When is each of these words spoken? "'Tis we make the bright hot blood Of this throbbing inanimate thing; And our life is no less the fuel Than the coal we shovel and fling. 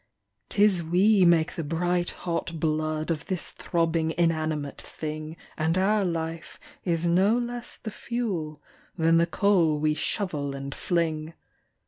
"'Tis 0.49 0.81
we 0.81 1.23
make 1.25 1.53
the 1.53 1.63
bright 1.63 2.09
hot 2.09 2.59
blood 2.59 3.11
Of 3.11 3.27
this 3.27 3.51
throbbing 3.51 4.15
inanimate 4.17 4.81
thing; 4.81 5.37
And 5.59 5.77
our 5.77 6.03
life 6.03 6.59
is 6.83 7.05
no 7.05 7.37
less 7.37 7.77
the 7.77 7.91
fuel 7.91 8.63
Than 8.97 9.17
the 9.19 9.27
coal 9.27 9.79
we 9.79 9.93
shovel 9.93 10.55
and 10.55 10.73
fling. 10.73 11.35